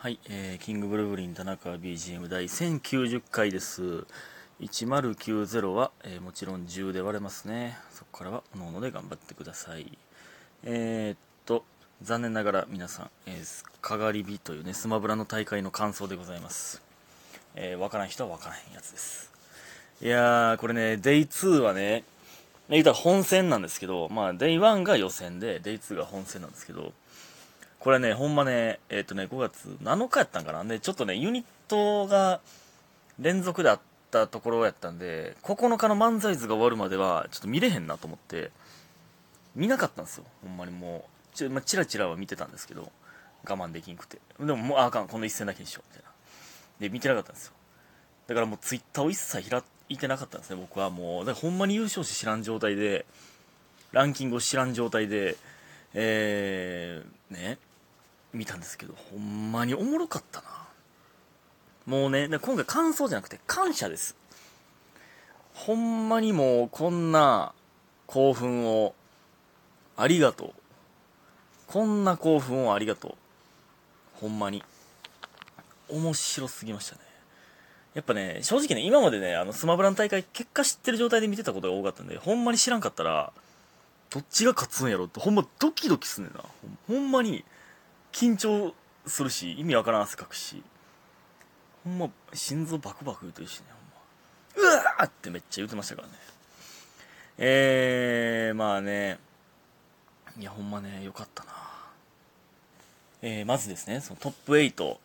[0.00, 4.06] はい、えー、キングブルーブリン田中 BGM 第1090回です。
[4.60, 7.76] 1090は、えーもちろん10で割れますね。
[7.90, 9.98] そこからは、おのので頑張ってください。
[10.62, 11.64] えー、っと、
[12.00, 16.80] 残念ながら皆さん、えー、かがり火というね、スマブラの大会の感想でございます。
[17.56, 19.32] えー、わからん人はわからへんやつです。
[20.00, 22.04] いやー、これね、デイ2はね、
[22.70, 26.92] 言うたら本戦なんですけど、まあ、デイ1が予選で、デイ2が本戦なんですけど、
[27.88, 30.62] これね、ほんまね、えっ、とね、5月7日やったんかな。
[30.62, 32.42] で、ちょっとね、ユニットが
[33.18, 38.50] 連続であったところやったんで、9日の漫才図が終わるまでは、ちょっと見れへんなと思って、
[39.56, 40.24] 見なかったんですよ。
[40.42, 42.92] ほんまにもう、ち,、まあ、チラチラは見てたんですけど、
[43.48, 44.18] 我慢できんくて。
[44.38, 46.10] でももう、ああかん、この一戦だけにしよう、みたいな。
[46.80, 47.54] で、見てなかったんですよ。
[48.26, 51.24] だからもうツイッターを一切開いてなかったんですね、僕はもう。
[51.24, 53.06] だからほんまに優勝し知らん状態で、
[53.92, 55.36] ランキングを知らん状態で、
[55.94, 57.56] えー、ね、
[58.38, 60.46] 見たんですけど、ほんまにおもろかったな。
[61.86, 64.16] もうね、今回感想じゃなくて感謝です。
[65.54, 67.52] ほんまにもうこんな
[68.06, 68.94] 興奮を
[69.96, 70.52] ありがとう。
[71.66, 73.14] こんな興奮をありがとう。
[74.20, 74.62] ほんまに。
[75.88, 77.00] 面白すぎましたね。
[77.94, 83.32] やっぱね、正直ね、今までね、あの、スマブラの大会、結果知ってる状態で見てたことが多かったんで、ほんまに知らんかったら、
[84.10, 86.44] どっちが勝つんやろって、ほんまドキドキすんねんな。
[86.86, 87.44] ほんほんまに、
[88.12, 88.74] 緊張
[89.06, 90.62] するし、意味わからん汗かくし、
[91.84, 93.66] ほんま、心臓バクバク言うてるしね、
[94.56, 94.72] ほんま。
[94.72, 96.14] うわーってめっちゃ言ってましたからね。
[97.38, 99.18] えー、まあね、
[100.38, 101.52] いや、ほんまね、よかったな。
[103.22, 104.96] えー、まずですね、そのトップ8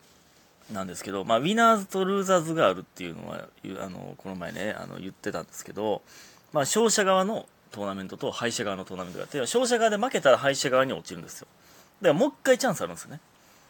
[0.71, 3.47] なんですけど、まあ、ウィナーズとルーザーズがあるっていうのは、
[3.83, 6.01] あの、この前ね、あの、言ってたんですけど、
[6.51, 11.47] まあ、勝者側のトーナメントと敗者側のトーナメントがあって、勝者側で負けたら敗者側に落ちるんですよ。
[12.03, 13.19] だからもう一回チャンスあるんですよね。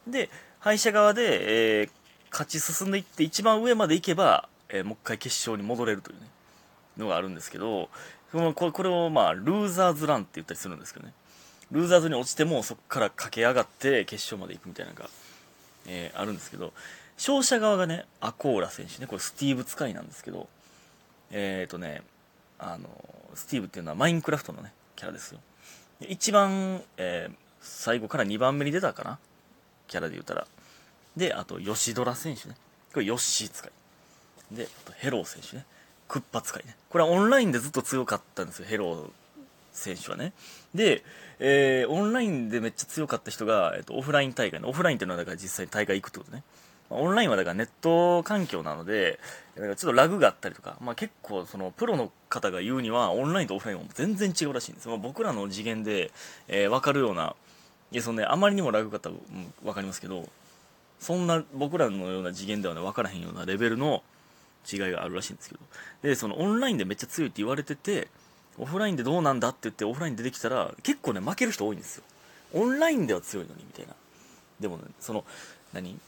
[0.08, 1.90] で、敗者側で、えー
[2.34, 6.28] 勝ち進んでいって一番上まで行けば、えーもう一回決勝に戻れるというね、
[6.98, 7.90] のがあるんですけど、
[8.32, 11.14] そのこれをまあ、ルーザーズランって言ったりするんですけどね。
[11.72, 15.10] ルーザーズに落ちてもそこから駆け上がって決勝まで行くみたいなのが、
[15.86, 16.74] えーあるんですけど、
[17.18, 20.48] 勝者側がね、アコーラ選手ね、これスティーブ使いなんですけど、
[21.30, 22.02] えっ、ー、とね、
[22.58, 22.90] あの、
[23.36, 25.40] スティーブっていうのはマインクラフトのね、キャラですよ。
[26.02, 29.18] 一番、えー最後から2番目に出たかな？
[29.88, 30.46] キャラで言ったら。
[31.18, 32.56] で、あと、吉ドラ選手ね。
[32.94, 33.72] これ、ヨッシー使い。
[34.56, 35.66] で、あと、ヘロー選手ね。
[36.08, 36.76] クッパ使いね。
[36.90, 39.10] これはオンラインでずっと強かったんですよ、ヘロー
[39.72, 40.34] 選手はね。
[40.76, 41.04] で、
[41.40, 46.44] えーオンラインでめっちゃ強かった人が、えっと、オフライン大会の、オフラインっていうのはだから実際に大会行くってことね。
[46.90, 49.20] まあオンラインはだからネット環境なので、
[49.58, 54.88] だかちょっとラグがあったりとか、まあ結構そのプロの方が言うには、オンラインとオフラインは全然違うらしいんです。
[54.88, 56.12] まあ、僕らの次元で、
[56.48, 57.36] えー分かるような、
[57.94, 59.16] いや、そのね、あまりにもラグがあったら
[59.64, 60.28] 分かりますけど、
[61.00, 64.04] そんな僕らのような次元ではね、分からへんようなレベルの
[64.72, 65.62] 違いがあるらしいんですけど。
[66.02, 68.08] で、そのオンラインでめっちゃ強いって言われてて、
[68.58, 72.04] オフラインでどうなんだって言ってオフライン出てきたら、結構ね、負ける人多いんですよ。
[72.54, 73.94] オンラインでは強いのに、みたいな。
[74.60, 75.24] でもね、その、
[75.72, 76.00] 何？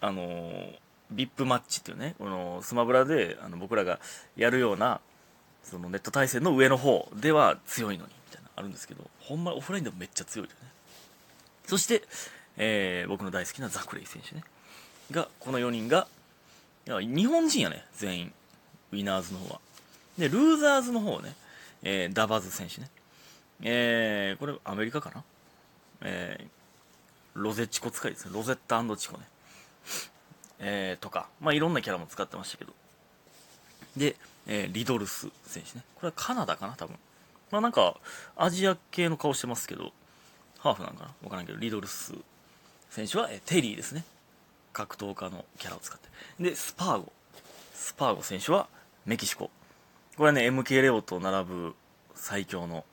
[0.00, 0.78] あのー、
[1.10, 4.00] ビップマッチっていうね、このスマブラであの僕らが
[4.36, 5.00] やるような、
[5.62, 10.68] そのネット対戦の上の方では強いのに、みたいな、あるんですけど、ほんまオフラインでもめっちゃ強いというね。
[11.70, 12.02] そして、
[12.56, 14.42] えー僕の大好きなザクレイ選手ね。
[15.12, 16.08] が、この4人が、
[16.84, 18.32] 日本人やね、全員。
[18.90, 19.60] ウィナーズの方は。
[20.18, 21.36] で、ルーザーズの方ね、
[21.84, 22.90] えーダバズ選手ね。
[23.62, 25.22] えーこれアメリカかな？
[26.00, 28.32] えーロゼチコ使いですね。
[28.34, 29.24] ロゼッタチコね。
[30.58, 32.72] えーとか、まあ、いろんなキャラも使ってましたけど。
[33.96, 34.16] で、
[34.48, 35.84] えーリドルス選手ね。
[35.94, 36.96] これはカナダかな、多分。
[37.52, 37.96] まあなんか、
[38.34, 39.92] アジア系の顔してますけど、
[40.60, 41.14] ハーフなんかな？
[41.24, 42.14] わからんけど、リドルス
[42.90, 44.04] 選手は、えテリーですね。
[44.72, 46.08] 格闘家のキャラを使って。
[46.42, 47.12] で、スパーゴ。
[47.74, 48.68] スパーゴ選手は
[49.06, 49.50] メキシコ。
[50.16, 51.74] これはね、MK レオと並ぶ
[52.14, 52.84] 最強の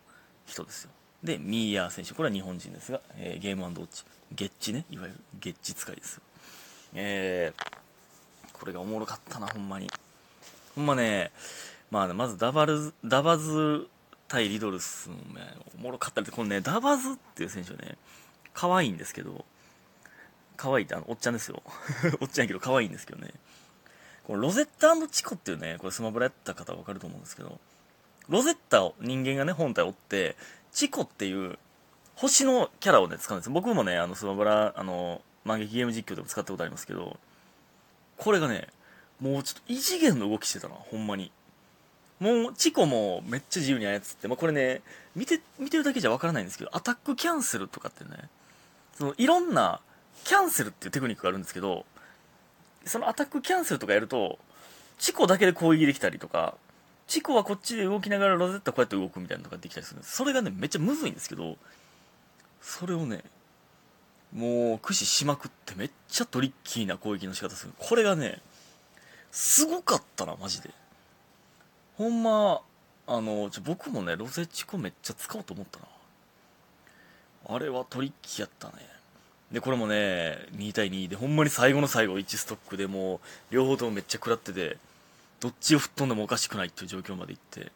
[0.46, 0.92] 人ですよ。
[1.24, 2.14] で、ミーヤー選手。
[2.14, 4.04] これは日本人ですが、えーゲームウォッチ。
[4.32, 4.86] ゲッチね。
[4.90, 6.22] いわゆるゲッチ使いですよ。
[6.94, 9.90] えー、これがおもろかったな、ほんまに。
[10.76, 11.32] ほんまね、
[11.92, 13.88] まあね、まずダバルズ、ダバズ
[14.28, 15.22] 対リドルスもね、
[15.78, 17.98] おもろかったりこのね、ダバズっていう選手ね、
[18.54, 19.46] 可愛いんですけど、
[20.56, 21.62] 可愛いってあの、おっちゃんですよ。
[22.20, 23.34] おっちゃんやけど可愛いんですけどね。
[24.24, 27.60] このロゼッタチコっていうね、これスマブラやった方はわかると思うんですけど、
[28.28, 30.36] ロゼッタを人間がね、本体を追って、
[30.72, 31.58] チコっていう
[32.16, 37.18] 星のキャラをね、使うんです僕もね、あの、スマブラ、あの、漫劇ゲーム実況でも使ったことありますけど、
[38.18, 38.68] これがね、
[39.20, 41.32] もうちょっと異次元の動きしてたな、ほんまに。
[42.20, 44.82] もう、チコもめっちゃ自由に操って、まあ、これね、
[45.16, 48.30] 見て、見てるだけじゃわからないんですけど、アタックキャンセルとかってね、
[48.98, 49.82] その、いろんな
[50.24, 51.86] キャンセルっていうテクニックがあるんですけど、
[52.86, 54.40] そのアタックキャンセルとかやると、
[54.98, 56.56] チコだけで攻撃できたりとか、
[57.08, 60.16] チコはこっちで動きながらロゼッタこうやって動くみたいなのができたりするんです。
[60.16, 61.58] それがね、めっちゃむずいんですけど、
[62.62, 63.24] それをね、
[64.34, 67.74] もう駆使しまくってめっちゃトリッキーな攻撃の仕方する。
[67.78, 68.42] これがね、
[69.32, 70.72] すごかったな、マジで。
[71.98, 72.62] ほんま、
[73.08, 75.86] あの、ちょ僕もね、ロゼチコめっちゃ使おうと思ったな。
[77.50, 78.74] あれはトリッキーやったね。
[79.52, 84.78] で、これもね、2対2で、ほんまに最後の最後、1ストックでもう、両方ともめっちゃ食らってて、
[85.40, 87.72] どっちを吹っ飛んでもおかしくないっていう状況まで行って、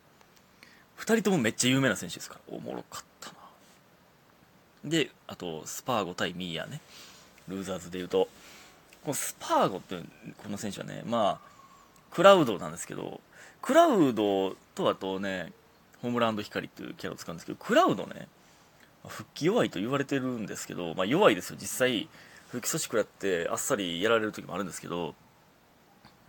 [1.00, 3.36] 2人ともめっちゃ有名な選手ですから、おもろかったな。
[4.86, 6.82] で、あと、スパーゴ対ミーヤね。
[7.48, 8.28] ルーザーズで言うと、
[9.04, 9.98] このスパーゴって、
[10.44, 11.51] この選手はね、まあ、
[12.12, 13.22] クラウドなんですけど、
[13.62, 15.52] クラウドとあとね、
[16.02, 18.28] ホームランド光っていうキャラを使うんですけど、クラウドね、
[19.08, 21.58] 復帰弱いと言われてるんですけど、まあ、弱いですよ。
[21.60, 22.08] 実際
[22.52, 25.16] 復帰阻止食らってあっさりやられる時もあるんですけど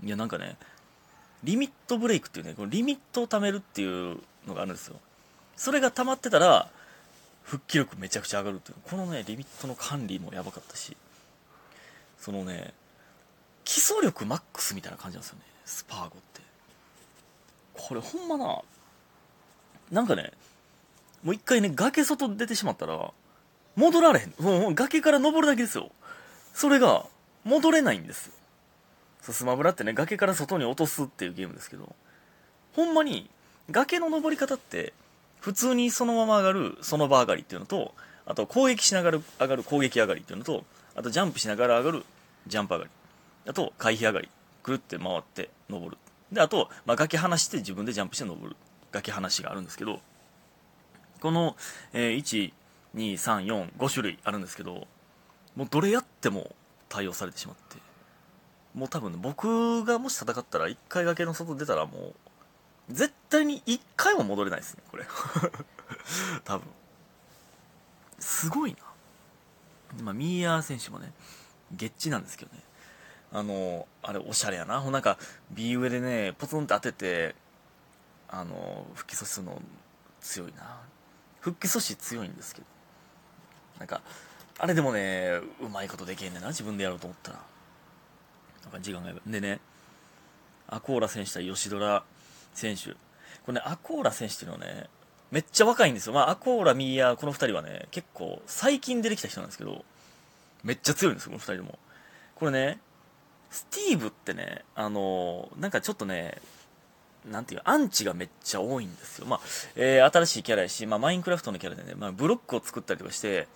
[0.04, 0.56] いやなんかね
[1.42, 4.96] リミットブレイクっていうねこのリミットを貯めるっていうのがあるんですよ。
[5.56, 6.68] それが溜まってたら
[7.42, 8.76] 復帰力めちゃくちゃ上がるっていう。
[8.88, 10.96] このねリミットの管理もやばかったし
[12.20, 12.72] そのね
[13.64, 15.44] 基礎力マックスみたいな感じなんですよね。
[15.64, 16.40] スパーゴって
[17.74, 18.60] これほんまな
[19.90, 20.32] なんかね
[21.22, 23.12] もう一回ね、崖外出てしまったら、
[23.76, 24.34] 戻られへん。
[24.40, 25.90] もう崖から登るだけですよ。
[26.52, 27.06] それが、
[27.44, 28.32] 戻れないんですよ。
[29.20, 31.94] そうスマブラってね、崖から外に落とすっていうゲームですけど、
[32.74, 33.30] ほんまに、
[33.70, 34.92] 崖の登り方って、
[35.40, 37.94] 普通にそのまま上がる、その場上がりっていうのと、
[38.26, 40.64] あと攻撃しながら上がる攻撃上がりっていうのと、
[40.96, 42.04] あとジャンプしながら上がる
[42.48, 42.90] ジャンプ上がり。
[43.48, 44.28] あと回避上がり。
[44.62, 45.98] くるって回って登る。
[46.30, 48.56] で、あと、まあ、崖離して自分でジャンプして登る。
[48.92, 50.00] 崖離しがあるんですけど、
[51.20, 51.56] この、
[51.92, 52.52] えー、1、
[52.94, 54.86] 2、3、4、5種類あるんですけど、
[55.56, 56.54] もうどれやっても
[56.88, 57.76] 対応されてしまって、
[58.74, 62.14] もう多分、ね、僕がもし戦ったら1回崖の外出たらもう、
[62.90, 65.04] 絶対に1回も戻れないですね、これ。
[66.44, 66.66] 多分。
[68.18, 70.02] すごいな。
[70.02, 71.12] まあ、ミーヤー選手もね、
[71.72, 72.62] ゲッチなんですけどね。
[73.32, 74.80] あの、あれ、おしゃれやな。
[74.80, 75.18] ほなんか、
[75.50, 77.34] B 上でね、ポツンって当てて、
[78.28, 79.60] あの、吹き阻止するの
[80.20, 80.80] 強いな。
[81.40, 82.66] 復帰阻止強いんですけど。
[83.78, 84.00] なんか
[84.58, 87.38] あれでもねうまいことできへんねんな自分でやろうと思ったら。
[88.62, 89.58] なんか時間がでね
[90.68, 92.04] アコーラ選手対吉ドラ
[92.54, 92.90] 選手。
[92.90, 92.96] こ
[93.48, 94.86] れねアコーラ選手っていうのはね
[95.32, 96.12] めっちゃ若いんですよ。
[96.12, 99.84] まあアコーラミーヤこの2人はね結構最近出てきた人なんですけど
[100.62, 101.78] めっちゃ強いんですよこの2人とも。
[102.36, 102.78] これね
[103.52, 106.38] スティーブってねあのなんかちょっとね
[107.30, 109.26] なんていう、アンチがめっちゃ多いんですよ。
[109.26, 109.40] まあ、
[109.76, 113.46] えー、新しいキャラやし、まあ、マインクラフトのキャラでね、まあ、ブロックを作ったりとかして、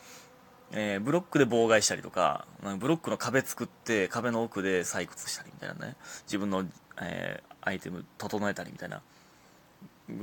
[0.73, 5.97] えー、ブロックで妨害したりとか、まあ、ブロックの壁作って、壁の奥で採掘したりみたいなね、
[6.27, 6.65] 自分の、
[7.01, 9.03] えー、アイテム整えたりみたいな、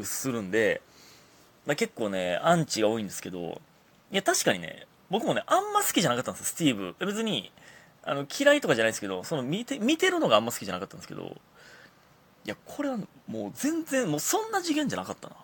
[0.03, 0.81] するんで、
[1.65, 3.61] まあ、結構ね、アンチが多いんですけど、
[4.11, 7.05] いや、確かにね、僕もね、あんま好きじゃなかったんですよ、スティーブ。
[7.05, 7.51] 別に、
[8.05, 11.37] あの、嫌いとかじゃないですけど、その見て、見てるのがあんま好きじゃなかったんですけど、
[12.45, 12.97] いや、これは
[13.27, 15.35] もう全然、もうそんな次元じゃなかったな。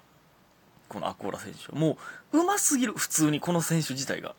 [0.90, 1.74] このアコーラ選手。
[1.74, 1.98] も
[2.34, 4.36] う、上手すぎる、普通にこの選手自体が。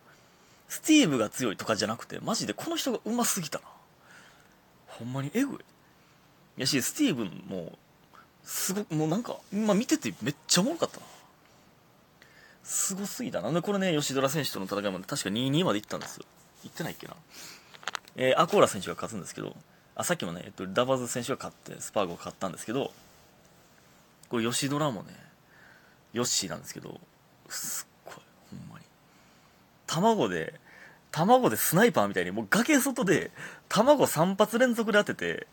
[0.68, 3.64] スティーブが強いとかじゃなくて、マジでこの人が上手すぎたな。
[4.86, 5.54] ほんまにエグ
[6.58, 6.60] い。
[6.60, 7.78] やし、スティーブンも、
[8.44, 11.06] すごく、もうなんか、今見ててめっちゃおもろかったな。
[12.62, 13.50] すごすぎたな。
[13.50, 16.24] でこれね、吉ドラ選手との戦いまで確か2-2まで行ったんですよ。
[16.62, 17.16] 行ってないっけな。
[18.16, 19.56] えー、アコーラ選手が勝つんですけど、
[20.00, 22.90] あさっきもね、えっと、ダバズ選手が勝ってスパーゴを勝ったんですけど
[24.30, 25.08] これ吉ドラもね
[26.12, 26.98] ヨッシーなんですけど
[27.48, 28.14] すっごい
[28.50, 28.84] ほんまに。
[29.86, 30.54] 卵で
[31.10, 33.30] 卵でスナイパーみたいにもう崖外で
[33.68, 35.46] 卵3発連続で当てて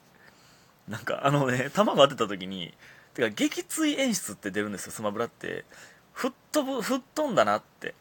[0.88, 2.74] なんかあのね卵当てた時に
[3.16, 5.66] てか撃墜演出って出るんですよスマブラって。
[6.14, 7.94] 吹っ飛ぶ吹っ飛んだなって。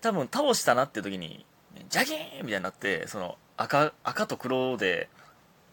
[0.00, 1.46] 多分倒したなって時に
[1.88, 5.08] ジャキーンみたいになってその赤赤と黒で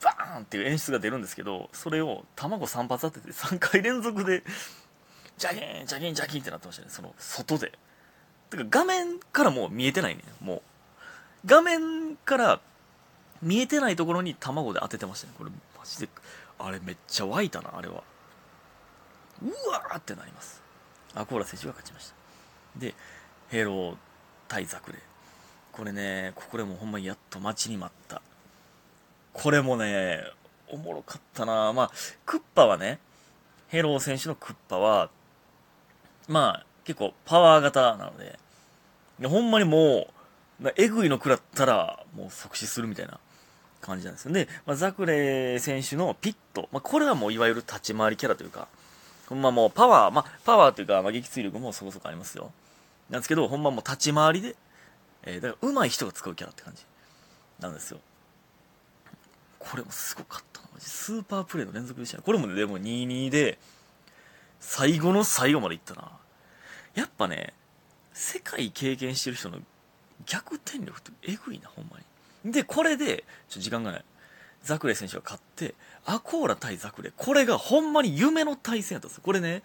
[0.03, 4.43] バーンっていう演出が出るんですけどそれを卵3発当てて3回連続で
[5.41, 6.89] ジャキンジャキンジャキンってなってましたね。
[6.91, 7.71] その外で。
[8.51, 10.21] てか画面からもう見えてないね。
[10.39, 10.61] もう。
[11.47, 12.61] 画面から
[13.41, 15.33] 見えてないところに卵で当ててましたね。
[15.35, 16.09] これマジで。
[16.59, 18.03] あれめっちゃ湧いたなあれは。
[19.41, 20.61] うわーってなります。
[21.15, 22.15] アコーラ選手が勝ちました。
[22.79, 22.93] で
[23.49, 23.95] ヘロー
[24.47, 24.99] 対ザクレ。
[25.71, 28.21] これねここでもほんまにやっと待ちに待った
[29.33, 30.23] これもね、
[30.69, 31.91] おもろかったなまあ、
[32.25, 32.99] クッパはね、
[33.69, 35.09] ヘロー選手のクッパは、
[36.27, 38.37] まあ、結構パワー型なので、
[39.27, 40.07] ほんまにも
[40.61, 43.19] う、えぐいの食らったら、もう即死するみたいな
[43.79, 44.33] 感じなんですよ。
[44.33, 48.67] で、まあ、ザクレー選手のピット、まあ、これはもういわゆる立ち回りキャラというか、
[49.27, 52.51] ほんまもうパワー、まあ、パワーというか、まあ、撃墜力もそこそこありますよ。
[53.09, 54.55] なんですけど、ほんまもう立ち回りで、
[55.23, 56.83] えー、だから上手い人が使うキャラって感じ
[57.59, 57.99] なんですよ。
[59.59, 60.67] これもすごかったな。
[60.79, 62.23] スーパープレイの連続でしたね。
[62.25, 63.59] これもね、でも2-2で、
[64.59, 66.11] 最後の最後までいったな。
[66.95, 67.53] やっぱね、
[68.13, 69.59] 世界経験してる人の
[70.25, 71.97] 逆転力ってえぐいな、ほんま
[72.43, 72.51] に。
[72.51, 74.05] で、これで、ちょっと時間がない。
[74.63, 75.75] ザクレ選手が勝って、
[76.05, 77.11] アコーラ対ザクレ。
[77.15, 79.23] これがほんまに夢の対戦やったんですよ。
[79.23, 79.63] これね、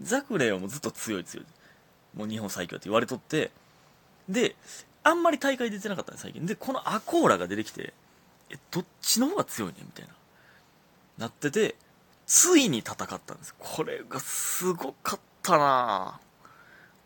[0.00, 1.46] ザクレはもうずっと強い強い。
[2.14, 3.50] もう日本最強って言われとって、
[4.28, 4.56] で、
[5.02, 6.46] あんまり大会出てなかったんです、最近。
[6.46, 7.92] で、このアコーラが出てきて、
[8.50, 10.14] え、どっちの方が強いねみたいな。
[11.18, 11.76] なってて、
[12.26, 13.54] ついに戦ったんです。
[13.58, 16.20] これがすごかったな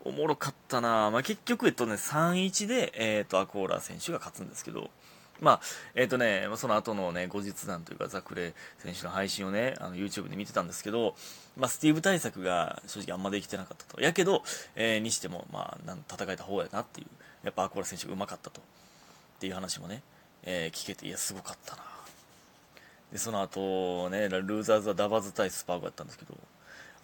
[0.05, 4.89] おもろかったなまあ、結局、えっとね、3-1で、えっ、と、アコーラ選手が勝つんですけど、
[5.41, 5.61] まあ、
[5.95, 11.15] えっ、とね、その後のね、後日談というか、ザクレ選手の配信をね、あの、YouTube で見てたんですけど、
[11.57, 14.01] まあ、スティーブ対策が正直あんまできてなかったと。
[14.01, 14.43] やけど、
[14.75, 17.07] えー、にしても、まあ、なん戦えた方やなっていう、
[17.43, 18.59] やっぱアコーラ選手がうまかったと。
[18.59, 18.63] っ
[19.39, 20.01] ていう話もね、
[20.43, 21.83] えー、聞けて、いや、すごかったな
[23.11, 26.37] で、その後ね、ルーザーズはダバズ対スパーゴやったんですけど、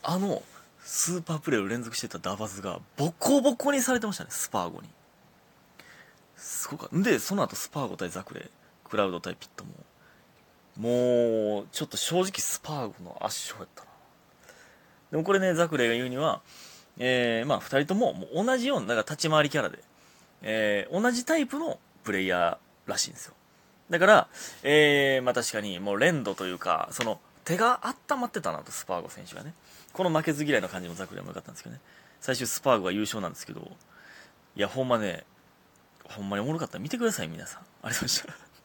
[0.04, 0.44] あの、
[0.84, 4.90] スーパープレーを連続してたダバズが、ボコボコにされてましたね、スパーゴに。
[6.36, 6.98] すごかった。
[6.98, 8.50] で、その後スパーゴ対ザクレ、
[8.84, 9.72] クラウド対ピットも、
[10.78, 13.90] もう、ちょっと正直スパーゴの圧勝やったな。
[15.12, 16.42] でもこれね、ザクレが言うには、
[16.98, 19.80] えー、まあ二人とももう同じような、だから立ち回りキャラで、
[20.42, 23.34] えー、同じタイプのプレイヤーらしいんですよ。
[23.90, 24.28] だから、
[24.64, 29.54] えー、まあ確かにもう連動というか、その手が温まってたなと、スパーゴ選手がね。
[29.94, 31.82] この負けず嫌いの感じもザクレはも良かったんですけどね。
[32.20, 33.72] 最終スパーゴが優勝なんですけど、
[34.56, 35.24] いや、ほんまね、
[36.10, 36.84] ほんまにおもろかったら。
[36.84, 37.62] 見てください、皆さん。
[37.84, 38.45] ありがとうございました。